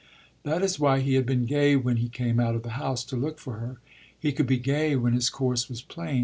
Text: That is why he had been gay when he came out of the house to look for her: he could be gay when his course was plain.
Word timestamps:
That 0.41 0.63
is 0.63 0.79
why 0.79 0.99
he 1.01 1.13
had 1.13 1.27
been 1.27 1.45
gay 1.45 1.75
when 1.75 1.97
he 1.97 2.09
came 2.09 2.39
out 2.39 2.55
of 2.55 2.63
the 2.63 2.71
house 2.71 3.03
to 3.03 3.15
look 3.15 3.37
for 3.37 3.59
her: 3.59 3.77
he 4.19 4.31
could 4.31 4.47
be 4.47 4.57
gay 4.57 4.95
when 4.95 5.13
his 5.13 5.29
course 5.29 5.69
was 5.69 5.83
plain. 5.83 6.19